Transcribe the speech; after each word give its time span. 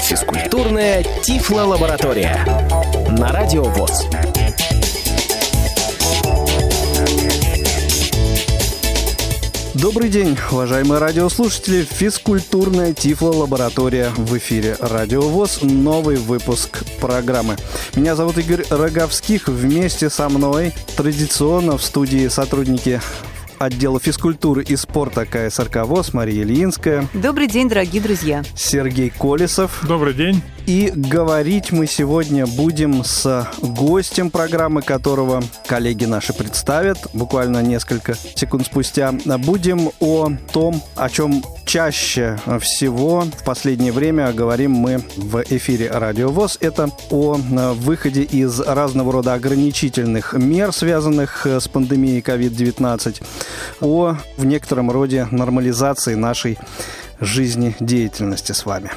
Физкультурная 0.00 1.04
Тифло-лаборатория 1.22 2.46
на 3.18 3.30
Радио 3.30 3.64
ВОЗ. 3.64 4.06
Добрый 9.74 10.08
день, 10.08 10.38
уважаемые 10.50 10.98
радиослушатели. 10.98 11.82
Физкультурная 11.82 12.94
Тифло-лаборатория 12.94 14.08
в 14.16 14.38
эфире 14.38 14.78
Радио 14.80 15.20
ВОЗ. 15.20 15.58
Новый 15.60 16.16
выпуск 16.16 16.84
программы. 17.02 17.56
Меня 17.96 18.16
зовут 18.16 18.38
Игорь 18.38 18.64
Роговских. 18.70 19.48
Вместе 19.48 20.08
со 20.08 20.30
мной 20.30 20.72
традиционно 20.96 21.76
в 21.76 21.82
студии 21.82 22.28
сотрудники 22.28 23.02
отдела 23.58 24.00
физкультуры 24.00 24.62
и 24.62 24.76
спорта 24.76 25.26
КСРК 25.26 25.84
ВОЗ 25.84 26.14
Мария 26.14 26.42
Ильинская. 26.42 27.08
Добрый 27.14 27.46
день, 27.46 27.68
дорогие 27.68 28.02
друзья. 28.02 28.42
Сергей 28.56 29.10
Колесов. 29.10 29.84
Добрый 29.86 30.14
день. 30.14 30.42
И 30.66 30.90
говорить 30.94 31.72
мы 31.72 31.86
сегодня 31.86 32.46
будем 32.46 33.04
с 33.04 33.48
гостем 33.60 34.30
программы, 34.30 34.80
которого 34.82 35.42
коллеги 35.66 36.06
наши 36.06 36.32
представят 36.32 36.98
буквально 37.12 37.62
несколько 37.62 38.14
секунд 38.14 38.66
спустя. 38.66 39.12
Будем 39.12 39.90
о 40.00 40.30
том, 40.52 40.82
о 40.96 41.10
чем 41.10 41.42
чаще 41.74 42.38
всего 42.60 43.22
в 43.22 43.42
последнее 43.42 43.90
время 43.90 44.32
говорим 44.32 44.70
мы 44.70 45.02
в 45.16 45.42
эфире 45.42 45.90
Радио 45.90 46.28
ВОЗ. 46.28 46.58
Это 46.60 46.88
о 47.10 47.34
выходе 47.34 48.22
из 48.22 48.60
разного 48.60 49.10
рода 49.10 49.34
ограничительных 49.34 50.34
мер, 50.34 50.72
связанных 50.72 51.44
с 51.46 51.66
пандемией 51.66 52.20
COVID-19, 52.20 53.20
о 53.80 54.16
в 54.36 54.44
некотором 54.44 54.88
роде 54.92 55.26
нормализации 55.32 56.14
нашей 56.14 56.58
жизнедеятельности 57.18 58.52
с 58.52 58.64
вами. 58.64 58.92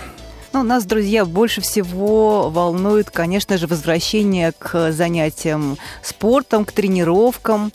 Ну, 0.54 0.64
нас, 0.64 0.86
друзья, 0.86 1.26
больше 1.26 1.62
всего 1.62 2.50
волнует, 2.50 3.12
конечно 3.12 3.58
же, 3.58 3.68
возвращение 3.68 4.54
к 4.58 4.92
занятиям 4.92 5.78
спортом, 6.02 6.64
к 6.64 6.72
тренировкам, 6.72 7.72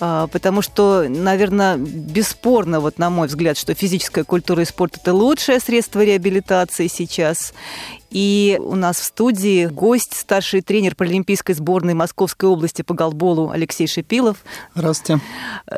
а, 0.00 0.28
потому 0.28 0.62
что, 0.62 1.06
наверное, 1.08 1.76
бесспорно, 1.76 2.80
вот 2.80 2.98
на 2.98 3.10
мой 3.10 3.26
взгляд, 3.26 3.58
что 3.58 3.74
физическая 3.74 4.24
культура 4.24 4.62
и 4.62 4.66
спорт– 4.66 4.96
это 5.02 5.12
лучшее 5.12 5.58
средство 5.58 6.04
реабилитации 6.04 6.86
сейчас. 6.86 7.52
И 8.12 8.60
у 8.62 8.74
нас 8.74 8.98
в 8.98 9.04
студии 9.04 9.66
гость, 9.66 10.14
старший 10.14 10.60
тренер 10.60 10.94
паралимпийской 10.94 11.54
сборной 11.54 11.94
Московской 11.94 12.48
области 12.48 12.82
по 12.82 12.92
голболу 12.92 13.50
Алексей 13.50 13.86
Шипилов. 13.86 14.36
Здравствуйте. 14.74 15.22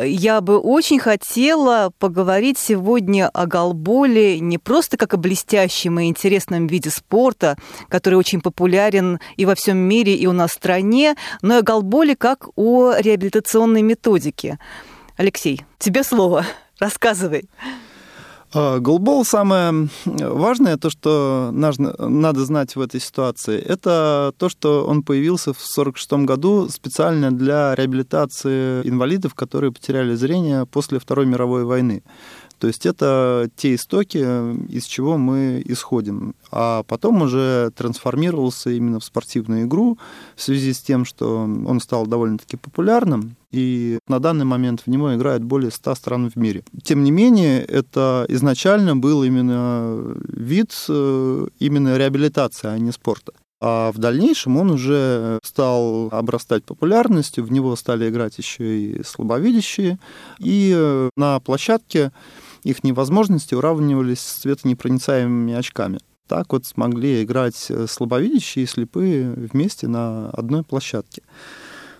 Я 0.03 0.41
бы 0.41 0.59
очень 0.59 0.99
хотела 0.99 1.93
поговорить 2.01 2.59
сегодня 2.59 3.29
о 3.29 3.47
голболе 3.47 4.41
не 4.41 4.59
просто 4.59 4.97
как 4.97 5.15
о 5.15 5.17
блестящем 5.17 6.01
и 6.01 6.09
интересном 6.09 6.67
виде 6.67 6.91
спорта, 6.91 7.57
который 7.89 8.17
очень 8.17 8.41
популярен 8.41 9.21
и 9.37 9.47
во 9.47 9.55
всем 9.55 9.79
мире, 9.79 10.17
и 10.17 10.27
у 10.27 10.33
нас 10.33 10.51
в 10.51 10.55
стране, 10.55 11.15
но 11.41 11.57
и 11.57 11.59
о 11.61 11.63
голболе 11.63 12.17
как 12.17 12.49
о 12.57 12.95
реабилитационной 12.97 13.83
методике. 13.83 14.59
Алексей, 15.17 15.65
тебе 15.79 16.03
слово. 16.03 16.45
Рассказывай. 16.81 17.49
А, 18.57 18.79
голбол 18.79 19.25
самое 19.25 19.89
важное, 20.05 20.77
то, 20.77 20.89
что 20.89 21.51
надо 21.53 22.45
знать 22.45 22.77
в 22.77 22.81
этой 22.81 23.01
ситуации, 23.01 23.59
это 23.59 24.33
то, 24.39 24.49
что 24.49 24.87
он 24.87 25.03
появился 25.03 25.53
в 25.53 25.59
1946 25.59 26.13
году 26.25 26.69
специально 26.69 27.33
для 27.33 27.75
реабилитации 27.75 28.87
инвалидов, 28.89 29.35
которые 29.35 29.73
потеряли 29.73 30.15
зрение 30.15 30.67
после 30.67 31.01
Второй 31.01 31.27
мировой 31.27 31.65
войны. 31.65 32.05
То 32.61 32.69
есть 32.69 32.87
это 32.87 33.51
те 33.57 33.75
истоки, 33.75 34.19
из 34.73 34.85
чего 34.85 35.19
мы 35.19 35.61
исходим. 35.67 36.37
А 36.53 36.85
потом 36.85 37.23
уже 37.23 37.73
трансформировался 37.77 38.71
именно 38.71 39.01
в 39.01 39.05
спортивную 39.05 39.65
игру 39.65 39.99
в 40.37 40.43
связи 40.43 40.73
с 40.73 40.81
тем, 40.81 41.05
что 41.05 41.41
он 41.41 41.81
стал 41.81 42.07
довольно-таки 42.07 42.57
популярным, 42.57 43.37
и 43.55 43.99
на 44.09 44.19
данный 44.19 44.45
момент 44.45 44.83
в 44.85 44.91
него 44.91 45.15
играет 45.15 45.45
более 45.45 45.71
100 45.71 45.95
стран 45.95 46.29
в 46.29 46.35
мире. 46.35 46.65
Тем 46.83 47.05
не 47.05 47.13
менее, 47.13 47.63
это 47.63 48.27
изначально 48.29 48.97
был 48.97 49.23
именно 49.23 50.17
вид 50.27 50.75
э, 50.89 51.47
именно 51.61 51.97
реабилитации, 51.97 52.69
а 52.69 52.79
не 52.79 52.91
спорта. 52.91 53.33
А 53.61 53.93
в 53.93 53.99
дальнейшем 53.99 54.57
он 54.57 54.73
уже 54.73 55.39
стал 55.45 56.09
обрастать 56.11 56.65
популярностью, 56.65 57.45
в 57.45 57.53
него 57.53 57.77
стали 57.77 58.09
играть 58.09 58.37
еще 58.39 58.65
и 58.65 59.05
слабовидящие. 59.05 60.01
И 60.41 60.73
э, 60.77 61.11
на 61.17 61.39
площадке 61.39 62.11
их 62.65 62.83
невозможности 62.83 63.55
уравнивались 63.55 64.21
с 64.21 64.43
светонепроницаемыми 64.43 65.55
очками. 65.55 66.01
Так 66.27 66.53
вот 66.53 66.67
смогли 66.67 67.23
играть 67.23 67.67
э, 67.69 67.87
слабовидящие 67.89 68.65
и 68.65 68.69
слепые 68.69 69.31
вместе 69.31 69.87
на 69.87 70.31
одной 70.31 70.65
площадке. 70.65 71.23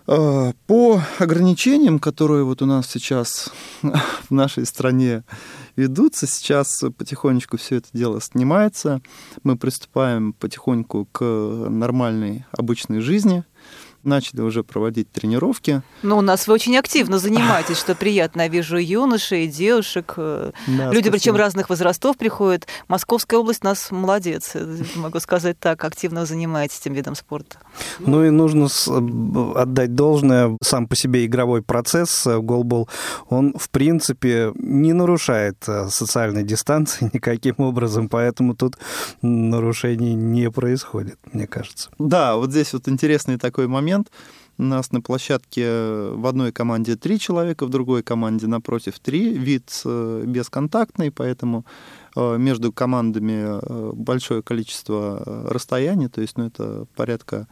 Э, 0.07 0.53
по 0.67 1.01
ограничениям, 1.19 1.99
которые 1.99 2.43
вот 2.43 2.61
у 2.61 2.65
нас 2.65 2.89
сейчас 2.89 3.51
в 3.81 4.31
нашей 4.31 4.65
стране 4.65 5.23
ведутся, 5.75 6.27
сейчас 6.27 6.83
потихонечку 6.97 7.57
все 7.57 7.77
это 7.77 7.89
дело 7.93 8.21
снимается. 8.21 9.01
Мы 9.43 9.57
приступаем 9.57 10.33
потихоньку 10.33 11.07
к 11.11 11.23
нормальной 11.23 12.45
обычной 12.51 12.99
жизни– 12.99 13.43
начали 14.05 14.41
уже 14.41 14.63
проводить 14.63 15.11
тренировки. 15.11 15.81
Ну, 16.03 16.17
у 16.17 16.21
нас 16.21 16.47
вы 16.47 16.53
очень 16.53 16.77
активно 16.77 17.19
занимаетесь, 17.19 17.77
что 17.77 17.95
приятно. 17.95 18.41
Я 18.41 18.47
вижу 18.47 18.77
юношей, 18.77 19.47
девушек. 19.47 20.13
Э, 20.17 20.51
да, 20.67 20.85
Люди, 20.91 21.07
спасибо. 21.07 21.11
причем 21.11 21.35
разных 21.35 21.69
возрастов 21.69 22.17
приходят. 22.17 22.67
Московская 22.87 23.37
область 23.37 23.63
у 23.63 23.67
нас 23.67 23.91
молодец, 23.91 24.51
э, 24.53 24.77
могу 24.95 25.19
сказать 25.19 25.59
так, 25.59 25.83
активно 25.83 26.25
занимаетесь 26.25 26.79
этим 26.79 26.93
видом 26.93 27.15
спорта. 27.15 27.57
Ну 27.99 28.23
и 28.23 28.29
нужно 28.29 28.67
отдать 29.55 29.95
должное, 29.95 30.57
сам 30.61 30.87
по 30.87 30.95
себе 30.95 31.25
игровой 31.25 31.61
процесс 31.61 32.27
э, 32.27 32.39
голбол, 32.39 32.89
он, 33.29 33.55
в 33.57 33.69
принципе, 33.69 34.51
не 34.55 34.93
нарушает 34.93 35.57
социальной 35.89 36.43
дистанции 36.43 37.09
никаким 37.13 37.55
образом, 37.57 38.09
поэтому 38.09 38.55
тут 38.55 38.77
нарушений 39.21 40.13
не 40.13 40.51
происходит, 40.51 41.17
мне 41.31 41.47
кажется. 41.47 41.89
Да, 41.99 42.35
вот 42.35 42.51
здесь 42.51 42.73
вот 42.73 42.87
интересный 42.87 43.37
такой 43.37 43.67
момент 43.67 43.94
момент. 43.95 44.11
У 44.57 44.63
нас 44.63 44.91
на 44.91 45.01
площадке 45.01 45.67
в 46.13 46.25
одной 46.25 46.53
команде 46.53 46.95
три 46.95 47.19
человека, 47.19 47.65
в 47.65 47.69
другой 47.69 48.03
команде 48.03 48.47
напротив 48.47 48.99
три. 48.99 49.37
Вид 49.37 49.81
э, 49.83 50.23
бесконтактный, 50.25 51.11
поэтому 51.11 51.65
э, 52.15 52.37
между 52.37 52.71
командами 52.71 53.59
э, 53.61 53.91
большое 53.93 54.41
количество 54.41 55.45
расстояний, 55.49 56.07
то 56.07 56.21
есть 56.21 56.37
ну, 56.37 56.45
это 56.45 56.85
порядка 56.95 57.47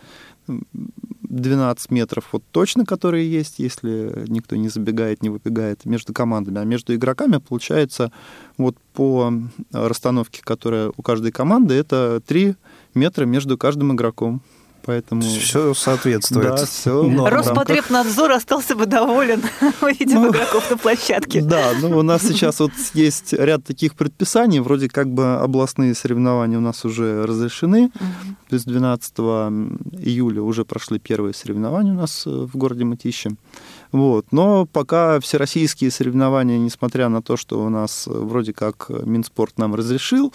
12 0.48 1.92
метров 1.92 2.30
вот 2.32 2.44
точно, 2.52 2.86
которые 2.86 3.30
есть, 3.30 3.60
если 3.60 4.24
никто 4.28 4.56
не 4.56 4.70
забегает, 4.70 5.24
не 5.24 5.30
выбегает 5.30 5.84
между 5.84 6.14
командами. 6.14 6.60
А 6.60 6.64
между 6.64 6.96
игроками 6.96 7.38
получается 7.38 8.14
вот 8.58 8.78
по 8.94 9.34
расстановке, 9.74 10.42
которая 10.42 10.92
у 10.96 11.02
каждой 11.02 11.34
команды, 11.34 11.74
это 11.74 12.22
3 12.26 12.56
метра 12.96 13.26
между 13.26 13.58
каждым 13.58 13.94
игроком. 13.94 14.42
Поэтому 14.86 15.22
все 15.22 15.74
соответствует. 15.74 16.56
Да, 16.56 16.66
все 16.66 17.28
Роспотребнадзор 17.30 18.32
остался 18.34 18.76
бы 18.76 18.86
доволен, 18.86 19.42
увидев 19.82 20.16
ну, 20.16 20.30
игроков 20.30 20.70
на 20.70 20.78
площадке. 20.78 21.42
Да, 21.42 21.72
ну 21.82 21.98
у 21.98 22.02
нас 22.02 22.22
сейчас 22.24 22.60
вот 22.60 22.72
есть 22.94 23.32
ряд 23.32 23.64
таких 23.64 23.96
предписаний, 23.96 24.60
вроде 24.60 24.90
как 24.90 25.08
бы 25.08 25.36
областные 25.36 25.96
соревнования 25.96 26.58
у 26.58 26.62
нас 26.62 26.84
уже 26.84 27.26
разрешены. 27.26 27.92
То 28.50 28.56
есть 28.56 28.68
12 28.68 29.18
июля 29.18 30.42
уже 30.42 30.66
прошли 30.66 31.00
первые 31.00 31.34
соревнования 31.34 31.94
у 31.94 31.96
нас 31.96 32.28
э, 32.28 32.30
в 32.30 32.56
городе 32.58 32.84
Мытищи. 32.84 33.32
Вот. 33.92 34.26
Но 34.32 34.66
пока 34.66 35.20
всероссийские 35.20 35.92
соревнования, 35.92 36.58
несмотря 36.58 37.10
на 37.10 37.22
то, 37.22 37.38
что 37.38 37.64
у 37.64 37.70
нас 37.70 38.06
э, 38.08 38.12
вроде 38.12 38.54
как 38.54 38.90
Минспорт 38.90 39.58
нам 39.58 39.76
разрешил, 39.76 40.34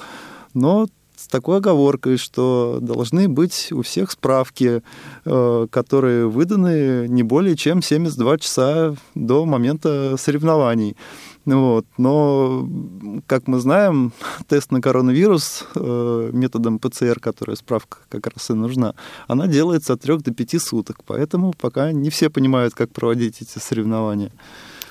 но 0.55 0.89
с 1.19 1.27
такой 1.27 1.59
оговоркой, 1.59 2.17
что 2.17 2.79
должны 2.81 3.29
быть 3.29 3.73
у 3.73 3.83
всех 3.83 4.13
справки, 4.13 4.83
э, 5.25 5.67
которые 5.71 6.29
выданы 6.29 7.09
не 7.09 7.25
более 7.25 7.57
чем 7.57 7.83
72 7.83 8.39
часа 8.39 8.95
до 9.17 9.45
момента 9.45 10.15
соревнований. 10.17 10.97
Вот. 11.45 11.87
Но, 11.97 12.69
как 13.27 13.49
мы 13.49 13.59
знаем, 13.59 14.13
тест 14.49 14.71
на 14.71 14.81
коронавирус 14.81 15.65
э, 15.75 16.31
методом 16.33 16.79
ПЦР, 16.79 17.19
которая 17.19 17.57
справка 17.57 17.99
как 18.09 18.29
раз 18.29 18.51
и 18.51 18.53
нужна, 18.53 18.95
она 19.27 19.49
делается 19.49 19.95
от 19.95 20.03
3 20.03 20.19
до 20.19 20.33
5 20.33 20.63
суток. 20.63 20.99
Поэтому 21.05 21.53
пока 21.53 21.91
не 21.91 22.11
все 22.11 22.31
понимают, 22.31 22.75
как 22.75 22.91
проводить 22.91 23.43
эти 23.43 23.59
соревнования. 23.59 24.31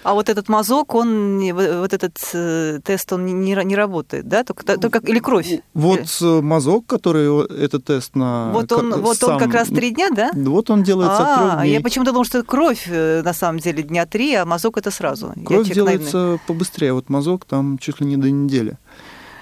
А 0.08 0.14
вот 0.14 0.30
этот 0.30 0.48
мазок, 0.48 0.96
он, 0.96 1.38
вот 1.52 1.94
этот 1.94 2.18
э, 2.34 2.80
тест, 2.82 3.12
он 3.12 3.26
не, 3.26 3.34
не 3.34 3.76
работает, 3.76 4.26
да? 4.26 4.46
Только, 4.46 4.78
только, 4.78 5.00
или 5.00 5.20
кровь? 5.20 5.60
Вот 5.74 6.20
э, 6.22 6.42
мазок, 6.42 6.86
который 6.86 7.28
этот 7.62 7.84
тест 7.84 8.16
на... 8.16 8.52
Вот 8.54 8.72
он, 8.72 9.02
вот 9.02 9.18
сам, 9.18 9.32
он 9.34 9.40
как 9.40 9.54
раз 9.54 9.68
три 9.68 9.90
дня, 9.90 10.08
да? 10.10 10.32
Вот 10.34 10.70
он 10.70 10.84
делается 10.84 11.18
а, 11.20 11.38
трех 11.38 11.60
дней. 11.60 11.74
Я 11.74 11.82
почему-то 11.82 12.12
думала, 12.12 12.24
что 12.24 12.42
кровь 12.44 12.86
э, 12.88 13.22
на 13.22 13.34
самом 13.34 13.60
деле 13.60 13.84
дня 13.84 14.06
три, 14.06 14.34
а 14.36 14.46
мазок 14.46 14.78
это 14.78 14.92
сразу. 14.92 15.34
Кровь 15.46 15.70
делается 15.70 16.18
наивный. 16.18 16.40
побыстрее, 16.48 16.94
вот 16.94 17.10
мазок 17.10 17.44
там 17.44 17.78
чуть 17.78 18.00
ли 18.00 18.08
не 18.08 18.16
до 18.16 18.32
недели. 18.32 18.78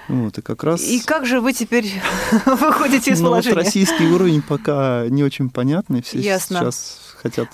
Вот, 0.08 0.36
и 0.38 0.42
как 0.42 0.64
раз... 0.64 0.82
И 0.82 0.98
как 0.98 1.26
же 1.26 1.40
вы 1.40 1.52
теперь 1.52 1.92
выходите 2.44 3.12
из 3.12 3.20
ну, 3.20 3.28
положения? 3.28 3.54
Вот 3.54 3.64
российский 3.64 4.06
уровень 4.08 4.42
пока 4.42 5.06
не 5.10 5.22
очень 5.22 5.48
понятный. 5.48 6.02
Все 6.02 6.18
Ясно. 6.18 6.58
сейчас 6.58 7.14
хотят 7.22 7.48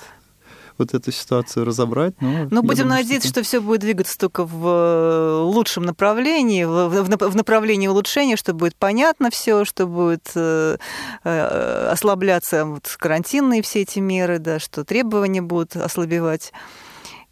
вот 0.82 0.94
эту 0.94 1.12
ситуацию 1.12 1.64
разобрать. 1.64 2.14
Но 2.20 2.28
Ну, 2.50 2.56
я 2.56 2.62
будем 2.62 2.82
думаю, 2.84 3.00
надеяться, 3.02 3.28
это- 3.28 3.38
что 3.40 3.42
все 3.42 3.60
будет 3.60 3.80
двигаться 3.80 4.18
только 4.18 4.44
в 4.44 4.66
э, 4.66 5.40
лучшем 5.42 5.84
направлении, 5.84 6.64
в, 6.64 6.88
в 7.02 7.08
нап- 7.08 7.28
в 7.28 7.36
направлении 7.36 7.88
улучшения, 7.88 8.36
что 8.36 8.52
будет 8.52 8.76
понятно 8.76 9.30
все, 9.30 9.64
что 9.64 9.86
будет 9.86 10.30
э, 10.34 10.76
э, 11.24 11.88
ослабляться 11.92 12.64
вот, 12.66 12.94
карантинные 12.98 13.62
все 13.62 13.82
эти 13.82 13.98
меры, 13.98 14.38
да, 14.38 14.58
что 14.58 14.84
требования 14.84 15.42
будут 15.42 15.76
ослабевать. 15.76 16.52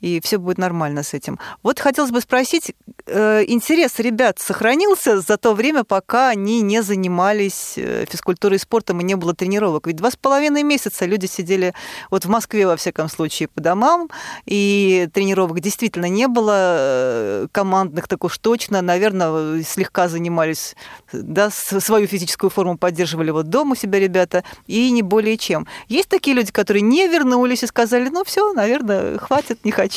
И 0.00 0.20
все 0.20 0.38
будет 0.38 0.58
нормально 0.58 1.02
с 1.02 1.14
этим. 1.14 1.38
Вот 1.62 1.78
хотелось 1.78 2.10
бы 2.10 2.20
спросить, 2.20 2.72
э, 3.06 3.44
интерес 3.46 3.98
ребят 3.98 4.38
сохранился 4.38 5.20
за 5.20 5.36
то 5.36 5.52
время, 5.52 5.84
пока 5.84 6.28
они 6.28 6.62
не 6.62 6.82
занимались 6.82 7.74
э, 7.76 8.06
физкультурой 8.08 8.56
и 8.56 8.60
спортом 8.60 9.00
и 9.00 9.04
не 9.04 9.14
было 9.14 9.34
тренировок? 9.34 9.86
Ведь 9.86 9.96
два 9.96 10.10
с 10.10 10.16
половиной 10.16 10.62
месяца 10.62 11.04
люди 11.04 11.26
сидели 11.26 11.74
вот 12.10 12.24
в 12.24 12.28
Москве, 12.28 12.66
во 12.66 12.76
всяком 12.76 13.08
случае, 13.10 13.48
по 13.48 13.60
домам, 13.60 14.08
и 14.46 15.08
тренировок 15.12 15.60
действительно 15.60 16.06
не 16.06 16.28
было, 16.28 16.56
э, 16.56 17.46
командных 17.52 18.08
так 18.08 18.24
уж 18.24 18.38
точно, 18.38 18.80
наверное, 18.80 19.62
слегка 19.62 20.08
занимались, 20.08 20.76
да, 21.12 21.50
свою 21.50 22.06
физическую 22.06 22.48
форму 22.48 22.78
поддерживали 22.78 23.30
вот 23.30 23.48
дома 23.48 23.72
у 23.72 23.74
себя 23.74 23.98
ребята, 23.98 24.44
и 24.66 24.90
не 24.90 25.02
более 25.02 25.36
чем. 25.36 25.66
Есть 25.88 26.08
такие 26.08 26.34
люди, 26.34 26.52
которые 26.52 26.82
не 26.82 27.06
вернулись 27.06 27.62
и 27.62 27.66
сказали, 27.66 28.08
ну 28.08 28.24
все, 28.24 28.52
наверное, 28.54 29.18
хватит, 29.18 29.64
не 29.64 29.72
хочу. 29.72 29.89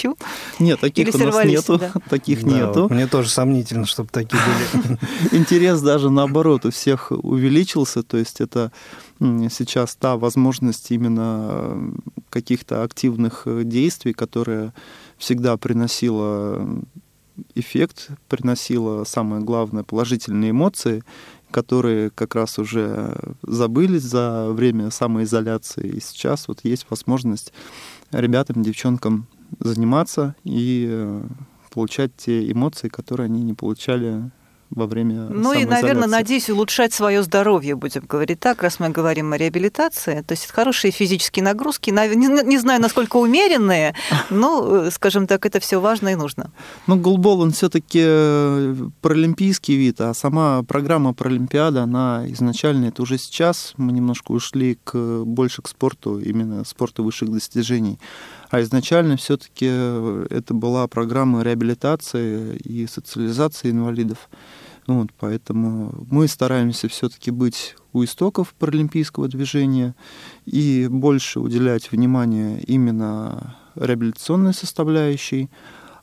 Нет, 0.60 0.80
таких 0.80 1.08
Или 1.08 1.24
у 1.24 1.26
нас 1.28 1.46
нету. 1.46 1.78
да. 1.78 1.92
Таких 2.10 2.44
Да, 2.44 2.50
нету. 2.52 2.88
Мне 2.90 3.08
тоже 3.08 3.30
сомнительно, 3.30 3.86
чтобы 3.86 4.10
такие 4.10 4.42
были. 4.74 5.00
Интерес 5.32 5.82
даже 5.82 6.10
наоборот 6.10 6.66
у 6.66 6.72
всех 6.72 7.12
увеличился. 7.12 8.04
То 8.04 8.18
есть 8.18 8.42
это 8.42 8.72
сейчас 9.20 9.96
та 9.96 10.18
возможность 10.18 10.92
именно 10.92 11.48
э, 11.50 11.92
каких-то 12.30 12.84
активных 12.84 13.44
э, 13.46 13.64
действий, 13.64 14.14
которая 14.14 14.74
всегда 15.18 15.56
приносила 15.58 16.58
э, 16.58 16.82
эффект, 17.56 18.10
приносила 18.28 19.04
самое 19.06 19.42
главное 19.44 19.84
положительные 19.84 20.52
эмоции, 20.52 21.04
которые 21.52 22.10
как 22.10 22.36
раз 22.36 22.58
уже 22.60 23.16
забылись 23.44 24.02
за 24.02 24.50
время 24.52 24.90
самоизоляции. 24.90 25.88
И 25.88 26.00
сейчас 26.02 26.48
вот 26.48 26.60
есть 26.64 26.88
возможность 26.90 27.54
ребятам, 28.12 28.64
девчонкам 28.64 29.28
заниматься 29.60 30.36
и 30.44 30.88
э, 30.90 31.24
получать 31.72 32.16
те 32.16 32.52
эмоции, 32.52 32.90
которые 32.90 33.26
они 33.26 33.42
не 33.42 33.54
получали 33.54 34.32
во 34.76 34.88
время 34.88 35.28
Ну 35.30 35.54
и, 35.54 35.66
наверное, 35.66 36.08
надеюсь, 36.08 36.50
улучшать 36.50 36.94
свое 36.94 37.24
здоровье, 37.24 37.76
будем 37.76 38.04
говорить 38.08 38.40
так, 38.40 38.64
раз 38.64 38.80
мы 38.80 38.90
говорим 38.90 39.34
о 39.34 39.38
реабилитации. 39.38 40.22
То 40.22 40.34
есть 40.34 40.50
хорошие 40.50 40.92
физические 40.92 41.44
нагрузки, 41.44 41.92
не, 41.92 42.44
не 42.44 42.58
знаю, 42.58 42.82
насколько 42.82 43.18
умеренные, 43.18 43.96
но, 44.30 44.86
э, 44.86 44.92
скажем 44.92 45.28
так, 45.28 45.46
это 45.46 45.60
все 45.60 45.80
важно 45.80 46.10
и 46.10 46.16
нужно. 46.16 46.52
Ну, 46.88 46.96
голбол, 46.96 47.42
он 47.42 47.52
все-таки 47.52 48.02
паралимпийский 49.02 49.76
вид, 49.76 50.02
а 50.02 50.14
сама 50.14 50.64
программа 50.64 51.14
Паралимпиада, 51.14 51.84
она 51.84 52.24
изначально, 52.28 52.88
это 52.88 53.04
уже 53.04 53.18
сейчас, 53.18 53.74
мы 53.78 53.92
немножко 53.92 54.32
ушли 54.32 54.78
к, 54.84 55.24
больше 55.26 55.62
к 55.62 55.68
спорту, 55.68 56.20
именно 56.20 56.64
спорту 56.64 57.04
высших 57.04 57.32
достижений. 57.32 58.00
А 58.54 58.62
изначально 58.62 59.18
все-таки 59.18 59.66
это 59.66 60.54
была 60.54 60.88
программа 60.88 61.42
реабилитации 61.42 62.56
и 62.58 62.86
социализации 62.86 63.72
инвалидов. 63.72 64.30
Ну 64.86 65.00
Вот, 65.00 65.10
поэтому 65.20 66.06
мы 66.12 66.28
стараемся 66.28 66.88
все-таки 66.88 67.32
быть 67.32 67.76
у 67.94 68.04
истоков 68.04 68.54
паралимпийского 68.54 69.28
движения 69.28 69.96
и 70.46 70.88
больше 70.88 71.40
уделять 71.40 71.92
внимание 71.92 72.62
именно 72.62 73.58
реабилитационной 73.74 74.54
составляющей, 74.54 75.50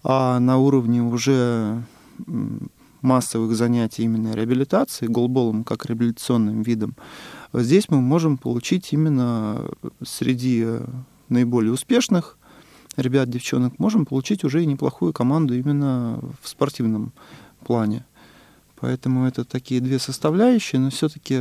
а 0.02 0.40
на 0.40 0.58
уровне 0.58 1.04
уже 1.04 1.84
массовых 3.00 3.54
занятий 3.54 4.02
именно 4.02 4.34
реабилитации, 4.34 5.06
голболом 5.06 5.62
как 5.62 5.86
реабилитационным 5.86 6.62
видом, 6.62 6.96
здесь 7.52 7.88
мы 7.90 8.00
можем 8.00 8.38
получить 8.38 8.92
именно 8.92 9.70
среди 10.02 10.66
наиболее 11.28 11.72
успешных 11.72 12.38
ребят, 12.96 13.28
девчонок, 13.30 13.78
можем 13.78 14.06
получить 14.06 14.44
уже 14.44 14.62
и 14.62 14.66
неплохую 14.66 15.12
команду 15.12 15.54
именно 15.54 16.20
в 16.42 16.48
спортивном 16.48 17.12
плане. 17.64 18.04
Поэтому 18.80 19.26
это 19.26 19.44
такие 19.44 19.80
две 19.82 19.98
составляющие, 19.98 20.80
но 20.80 20.88
все-таки 20.88 21.38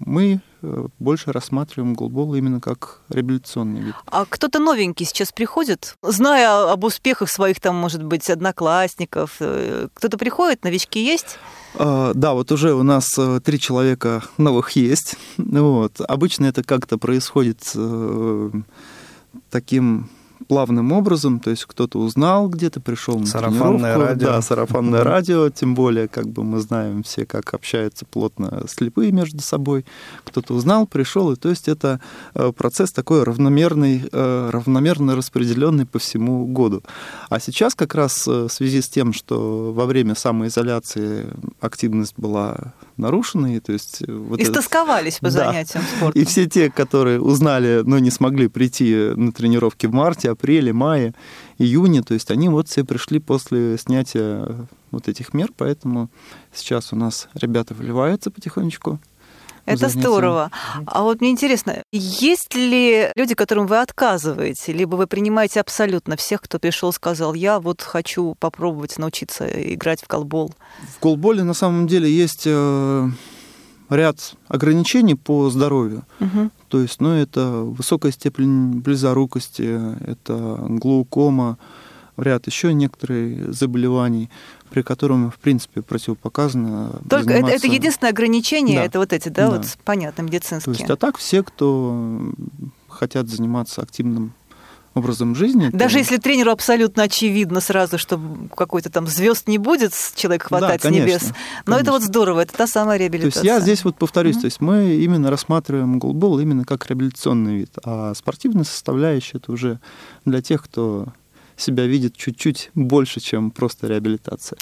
мы 0.00 0.40
э, 0.62 0.86
больше 0.98 1.30
рассматриваем 1.30 1.94
голбол 1.94 2.34
именно 2.34 2.60
как 2.60 3.02
реабилитационный 3.08 3.80
вид. 3.80 3.94
А 4.06 4.24
кто-то 4.24 4.58
новенький 4.58 5.06
сейчас 5.06 5.30
приходит, 5.30 5.96
зная 6.02 6.72
об 6.72 6.82
успехах 6.82 7.30
своих, 7.30 7.60
там, 7.60 7.76
может 7.76 8.02
быть, 8.02 8.28
одноклассников, 8.28 9.36
э, 9.38 9.86
кто-то 9.94 10.18
приходит, 10.18 10.64
новички 10.64 11.04
есть? 11.04 11.38
А, 11.76 12.12
Да, 12.14 12.32
вот 12.32 12.50
уже 12.50 12.74
у 12.74 12.82
нас 12.82 13.16
э, 13.16 13.40
три 13.44 13.60
человека 13.60 14.24
новых 14.36 14.72
есть. 14.72 15.16
Вот. 15.36 16.00
Обычно 16.00 16.46
это 16.46 16.64
как-то 16.64 16.98
происходит 16.98 17.60
э, 17.76 18.50
таким 19.50 20.08
плавным 20.50 20.90
образом, 20.90 21.38
то 21.38 21.50
есть 21.50 21.64
кто-то 21.64 22.00
узнал 22.00 22.48
где-то, 22.48 22.80
пришел 22.80 23.20
на 23.20 23.26
Сарафанное 23.26 23.94
тренировку. 23.94 24.00
радио. 24.00 24.26
Да, 24.26 24.42
сарафанное 24.42 25.04
радио, 25.04 25.48
тем 25.48 25.76
более, 25.76 26.08
как 26.08 26.26
бы 26.26 26.42
мы 26.42 26.58
знаем 26.58 27.04
все, 27.04 27.24
как 27.24 27.54
общаются 27.54 28.04
плотно 28.04 28.64
слепые 28.66 29.12
между 29.12 29.40
собой. 29.42 29.84
Кто-то 30.24 30.54
узнал, 30.54 30.88
пришел, 30.88 31.30
и 31.30 31.36
то 31.36 31.50
есть 31.50 31.68
это 31.68 32.00
э, 32.34 32.50
процесс 32.50 32.90
такой 32.90 33.22
равномерный, 33.22 34.02
э, 34.10 34.50
равномерно 34.52 35.14
распределенный 35.14 35.86
по 35.86 36.00
всему 36.00 36.44
году. 36.46 36.82
А 37.28 37.38
сейчас 37.38 37.76
как 37.76 37.94
раз 37.94 38.26
э, 38.26 38.48
в 38.48 38.52
связи 38.52 38.82
с 38.82 38.88
тем, 38.88 39.12
что 39.12 39.72
во 39.72 39.86
время 39.86 40.16
самоизоляции 40.16 41.28
активность 41.60 42.14
была 42.16 42.74
нарушена, 43.00 43.56
и 43.56 43.60
то 43.60 43.72
есть 43.72 44.02
э, 44.06 44.12
вот 44.12 44.38
Истосковались 44.40 45.18
по 45.18 45.30
Да. 45.30 45.46
занятиям 45.46 45.82
спортом. 45.96 46.22
и 46.22 46.24
все 46.24 46.46
те, 46.46 46.70
которые 46.70 47.20
узнали, 47.20 47.82
но 47.84 47.98
не 47.98 48.10
смогли 48.10 48.48
прийти 48.48 48.94
на 49.16 49.32
тренировки 49.32 49.86
в 49.86 49.92
марте, 49.92 50.30
апреле, 50.30 50.72
мае, 50.72 51.14
июне, 51.58 52.02
то 52.02 52.14
есть 52.14 52.30
они 52.30 52.48
вот 52.48 52.68
все 52.68 52.84
пришли 52.84 53.18
после 53.18 53.76
снятия 53.78 54.66
вот 54.90 55.08
этих 55.08 55.34
мер, 55.34 55.50
поэтому 55.56 56.08
сейчас 56.54 56.92
у 56.92 56.96
нас 56.96 57.28
ребята 57.34 57.74
вливаются 57.74 58.30
потихонечку. 58.30 58.98
Это 59.74 59.88
здорово. 59.88 60.50
А 60.86 61.02
вот 61.02 61.20
мне 61.20 61.30
интересно, 61.30 61.82
есть 61.92 62.54
ли 62.54 63.10
люди, 63.14 63.34
которым 63.34 63.66
вы 63.66 63.80
отказываете, 63.80 64.72
либо 64.72 64.96
вы 64.96 65.06
принимаете 65.06 65.60
абсолютно 65.60 66.16
всех, 66.16 66.42
кто 66.42 66.58
пришел, 66.58 66.92
сказал, 66.92 67.34
я 67.34 67.60
вот 67.60 67.82
хочу 67.82 68.34
попробовать 68.38 68.98
научиться 68.98 69.46
играть 69.74 70.02
в 70.02 70.08
колбол? 70.08 70.52
В 70.98 71.02
голболе 71.02 71.42
на 71.42 71.54
самом 71.54 71.86
деле 71.86 72.10
есть 72.10 72.44
э, 72.46 73.08
ряд 73.90 74.34
ограничений 74.48 75.14
по 75.14 75.50
здоровью. 75.50 76.02
Мгм. 76.18 76.50
То 76.68 76.80
есть, 76.80 77.00
ну, 77.00 77.10
это 77.10 77.62
высокая 77.62 78.12
степень 78.12 78.80
близорукости, 78.80 79.80
это 80.06 80.56
глаукома, 80.68 81.58
ряд 82.16 82.46
еще 82.46 82.72
некоторых 82.72 83.52
заболеваний, 83.52 84.30
при 84.70 84.82
котором, 84.82 85.30
в 85.30 85.38
принципе, 85.38 85.82
противопоказано 85.82 87.00
Только 87.08 87.30
это, 87.34 87.48
это 87.48 87.58
заниматься- 87.58 87.66
единственное 87.66 88.10
ограничение, 88.12 88.78
Да. 88.78 88.84
это 88.84 88.98
вот 88.98 89.12
эти, 89.12 89.28
да, 89.28 89.48
Да. 89.50 89.56
вот 89.56 89.66
понятно, 89.84 90.16
То 90.18 90.22
медицинские. 90.32 90.74
есть, 90.78 90.90
а 90.90 90.96
так 90.96 91.18
все, 91.18 91.42
кто 91.42 92.32
хотят 92.88 93.28
заниматься 93.28 93.82
активным 93.82 94.32
образом 94.94 95.36
жизни... 95.36 95.70
Даже 95.72 95.94
то- 95.94 95.98
если 96.00 96.16
тренеру 96.16 96.50
абсолютно 96.50 97.04
очевидно 97.04 97.60
сразу, 97.60 97.96
что 97.96 98.20
какой-то 98.56 98.90
там 98.90 99.06
звезд 99.06 99.46
не 99.46 99.58
будет, 99.58 99.92
человек 100.16 100.42
хватать 100.44 100.82
Да, 100.82 100.88
с 100.88 100.92
небес. 100.92 101.18
конечно, 101.20 101.36
Но 101.66 101.76
это 101.76 101.92
вот 101.92 101.98
конечно. 102.00 102.06
здорово, 102.08 102.40
это 102.40 102.56
та 102.56 102.66
самая 102.66 102.98
То 102.98 103.02
реабилитация. 103.04 103.42
есть 103.42 103.44
я 103.44 103.60
здесь 103.60 103.84
вот 103.84 103.96
повторюсь, 103.96 104.34
Мгм. 104.36 104.40
то 104.40 104.44
есть 104.46 104.60
мы 104.60 104.94
именно 104.96 105.30
рассматриваем 105.30 105.98
голбол 106.00 106.40
именно 106.40 106.64
как 106.64 106.86
реабилитационный 106.88 107.58
вид, 107.58 107.70
а 107.84 108.14
спортивная 108.14 108.64
составляющая 108.64 109.38
это 109.38 109.52
уже 109.52 109.78
для 110.24 110.42
тех, 110.42 110.64
кто 110.64 111.06
себя 111.60 111.86
видит 111.86 112.16
чуть-чуть 112.16 112.70
больше, 112.74 113.20
чем 113.20 113.50
просто 113.50 113.86
реабилитация. 113.86 114.58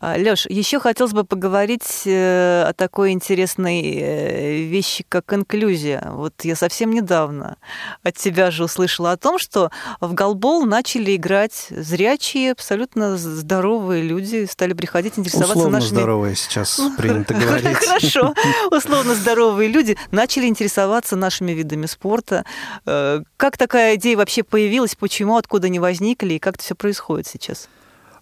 Леш, 0.00 0.46
еще 0.46 0.80
хотелось 0.80 1.12
бы 1.12 1.24
поговорить 1.24 2.02
э, 2.06 2.64
о 2.68 2.72
такой 2.72 3.12
интересной 3.12 3.82
э, 3.82 4.62
вещи, 4.62 5.04
как 5.08 5.32
инклюзия. 5.32 6.10
Вот 6.12 6.34
я 6.44 6.56
совсем 6.56 6.90
недавно 6.90 7.56
от 8.02 8.16
тебя 8.16 8.50
же 8.50 8.64
услышала 8.64 9.12
о 9.12 9.16
том, 9.16 9.38
что 9.38 9.70
в 10.00 10.14
голбол 10.14 10.64
начали 10.64 11.16
играть 11.16 11.66
зрячие, 11.70 12.52
абсолютно 12.52 13.16
здоровые 13.16 14.02
люди, 14.02 14.46
стали 14.50 14.72
приходить 14.72 15.18
интересоваться 15.18 15.56
Условно 15.56 15.78
нашими... 15.78 15.96
здоровые 15.96 16.36
сейчас 16.36 16.80
принято 16.96 17.34
говорить. 17.38 17.76
Хорошо. 17.76 18.34
Условно 18.70 19.14
здоровые 19.14 19.68
люди 19.68 19.96
начали 20.10 20.46
интересоваться 20.46 21.16
нашими 21.16 21.52
видами 21.52 21.86
спорта. 21.86 22.44
Э, 22.86 23.22
Как 23.36 23.56
такая 23.56 23.96
идея 23.96 24.16
вообще 24.16 24.42
появилась? 24.42 24.94
Почему? 24.94 25.36
Откуда 25.36 25.66
они 25.66 25.78
возникли? 25.78 26.34
И 26.34 26.38
как 26.38 26.54
это 26.54 26.64
все 26.64 26.74
происходит 26.74 27.26
сейчас? 27.26 27.68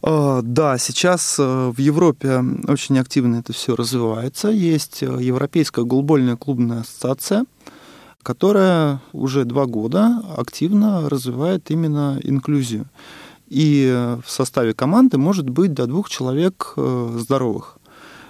А, 0.03 0.41
да, 0.43 0.79
сейчас 0.79 1.37
э, 1.39 1.73
в 1.75 1.79
Европе 1.79 2.43
очень 2.69 2.99
активно 2.99 3.37
это 3.37 3.53
все 3.53 3.75
развивается. 3.75 4.49
Есть 4.49 5.03
э, 5.03 5.07
Европейская 5.21 5.85
голбольная 5.85 6.37
клубная 6.37 6.81
ассоциация, 6.81 7.45
которая 8.23 9.01
уже 9.13 9.45
два 9.45 9.67
года 9.67 10.23
активно 10.37 11.09
развивает 11.09 11.71
именно 11.71 12.19
инклюзию. 12.23 12.87
И 13.49 14.17
в 14.25 14.31
составе 14.31 14.75
команды 14.75 15.19
может 15.19 15.49
быть 15.49 15.73
до 15.73 15.87
двух 15.87 16.11
человек 16.11 16.75
э, 16.77 17.17
здоровых. 17.19 17.79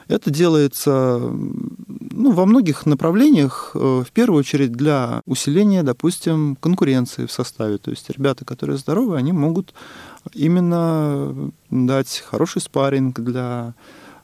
Это 0.09 0.31
делается 0.31 1.21
ну, 2.17 2.33
во 2.33 2.47
многих 2.47 2.87
направлениях, 2.87 3.73
э, 3.75 4.03
в 4.07 4.11
первую 4.13 4.41
очередь 4.41 4.73
для 4.73 5.21
усиления, 5.27 5.83
допустим, 5.83 6.57
конкуренции 6.57 7.27
в 7.27 7.33
составе. 7.33 7.79
То 7.79 7.91
есть 7.91 8.09
ребята, 8.11 8.45
которые 8.45 8.79
здоровы, 8.79 9.17
они 9.17 9.33
могут 9.33 9.75
именно 10.33 11.53
дать 11.71 12.25
хороший 12.27 12.63
спарринг 12.63 13.21
для 13.21 13.75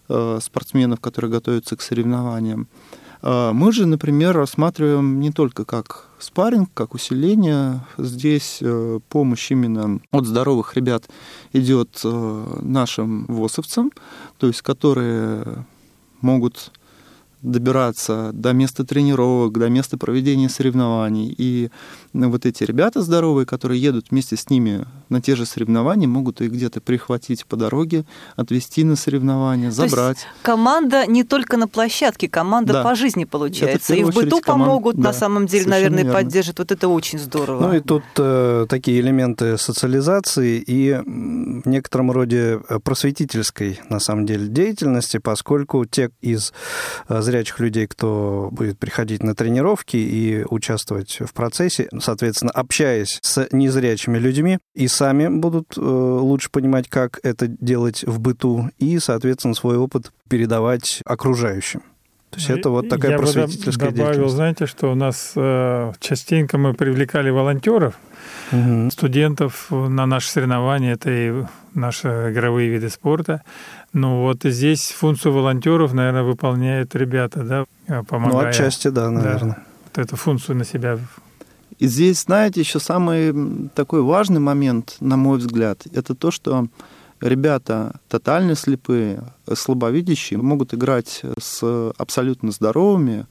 э, 0.08 0.38
спортсменов, 0.42 1.00
которые 1.00 1.30
готовятся 1.30 1.76
к 1.76 1.82
соревнованиям. 1.82 2.68
Э, 3.22 3.50
мы 3.52 3.72
же, 3.72 3.84
например, 3.84 4.36
рассматриваем 4.36 5.20
не 5.20 5.30
только 5.30 5.64
как 5.64 6.08
спарринг, 6.18 6.70
как 6.72 6.94
усиление. 6.94 7.80
Здесь 7.98 8.62
помощь 9.08 9.50
именно 9.50 10.00
от 10.12 10.26
здоровых 10.26 10.76
ребят 10.76 11.10
идет 11.52 12.00
нашим 12.04 13.26
ВОСовцам, 13.26 13.90
то 14.38 14.46
есть 14.46 14.62
которые 14.62 15.66
могут 16.22 16.72
добираться 17.42 18.30
до 18.32 18.52
места 18.52 18.84
тренировок, 18.84 19.58
до 19.58 19.68
места 19.68 19.98
проведения 19.98 20.48
соревнований. 20.48 21.34
И 21.36 21.70
вот 22.12 22.46
эти 22.46 22.64
ребята 22.64 23.02
здоровые, 23.02 23.46
которые 23.46 23.80
едут 23.82 24.06
вместе 24.10 24.36
с 24.36 24.48
ними 24.48 24.86
на 25.08 25.20
те 25.20 25.36
же 25.36 25.44
соревнования, 25.44 26.08
могут 26.08 26.40
их 26.40 26.52
где-то 26.52 26.80
прихватить 26.80 27.44
по 27.46 27.56
дороге, 27.56 28.04
отвезти 28.36 28.84
на 28.84 28.96
соревнования, 28.96 29.70
забрать. 29.70 30.18
То 30.18 30.24
есть 30.24 30.42
команда 30.42 31.06
не 31.06 31.24
только 31.24 31.56
на 31.56 31.68
площадке, 31.68 32.28
команда 32.28 32.74
да. 32.74 32.82
по 32.82 32.94
жизни 32.94 33.24
получается. 33.24 33.94
И 33.94 34.04
в 34.04 34.14
быту 34.14 34.40
команд... 34.40 34.68
помогут, 34.68 34.96
да, 34.96 35.02
на 35.02 35.12
самом 35.12 35.46
деле, 35.46 35.66
наверное, 35.68 36.04
верно. 36.04 36.12
поддержат. 36.20 36.58
Вот 36.58 36.70
это 36.70 36.88
очень 36.88 37.18
здорово. 37.18 37.68
Ну 37.68 37.74
и 37.74 37.80
тут 37.80 38.04
э, 38.18 38.66
такие 38.68 39.00
элементы 39.00 39.58
социализации 39.58 40.62
и 40.64 40.92
в 40.94 41.68
некотором 41.68 42.10
роде 42.10 42.60
просветительской, 42.84 43.80
на 43.88 44.00
самом 44.00 44.26
деле, 44.26 44.46
деятельности, 44.48 45.18
поскольку 45.18 45.84
те 45.84 46.10
из 46.20 46.52
э, 47.08 47.20
зрячих 47.32 47.60
людей, 47.60 47.86
кто 47.86 48.50
будет 48.52 48.78
приходить 48.78 49.22
на 49.22 49.34
тренировки 49.34 49.96
и 49.96 50.44
участвовать 50.48 51.18
в 51.20 51.32
процессе, 51.32 51.88
соответственно, 51.98 52.52
общаясь 52.52 53.18
с 53.22 53.48
незрячими 53.52 54.18
людьми, 54.18 54.58
и 54.74 54.86
сами 54.86 55.28
будут 55.28 55.78
э, 55.78 55.80
лучше 55.80 56.50
понимать, 56.50 56.88
как 56.88 57.18
это 57.22 57.46
делать 57.46 58.04
в 58.04 58.20
быту, 58.20 58.70
и, 58.78 58.98
соответственно, 58.98 59.54
свой 59.54 59.78
опыт 59.78 60.12
передавать 60.28 61.00
окружающим. 61.06 61.82
То 62.30 62.38
есть 62.38 62.48
это 62.48 62.70
вот 62.70 62.88
такая 62.88 63.12
Я 63.12 63.18
просветительская 63.18 63.90
бы 63.90 63.96
добавил, 63.96 64.28
знаете, 64.28 64.64
что 64.64 64.90
у 64.90 64.94
нас 64.94 65.32
э, 65.36 65.92
частенько 66.00 66.56
мы 66.56 66.72
привлекали 66.72 67.28
волонтеров, 67.28 67.98
угу. 68.50 68.90
студентов 68.90 69.66
на 69.70 70.06
наши 70.06 70.30
соревнования, 70.30 70.94
это 70.94 71.10
и 71.10 71.44
наши 71.74 72.08
игровые 72.08 72.70
виды 72.70 72.88
спорта. 72.88 73.42
Ну 73.92 74.22
вот 74.22 74.38
здесь 74.44 74.90
функцию 74.90 75.34
волонтеров, 75.34 75.92
наверное, 75.92 76.22
выполняют 76.22 76.94
ребята, 76.94 77.42
да, 77.42 77.64
э, 77.88 78.02
помогая. 78.02 78.44
Ну, 78.44 78.48
отчасти, 78.48 78.88
да, 78.88 79.10
наверное. 79.10 79.56
Да, 79.56 79.62
вот 79.84 79.98
эту 79.98 80.16
функцию 80.16 80.56
на 80.56 80.64
себя. 80.64 80.98
И 81.78 81.86
здесь, 81.86 82.22
знаете, 82.22 82.60
еще 82.60 82.78
самый 82.78 83.68
такой 83.74 84.02
важный 84.02 84.40
момент, 84.40 84.96
на 85.00 85.16
мой 85.16 85.38
взгляд, 85.38 85.86
это 85.92 86.14
то, 86.14 86.30
что 86.30 86.68
ребята 87.20 88.00
тотально 88.08 88.54
слепые, 88.54 89.22
слабовидящие, 89.52 90.40
могут 90.40 90.72
играть 90.72 91.22
с 91.38 91.92
абсолютно 91.98 92.50
здоровыми, 92.50 93.20
э, 93.20 93.24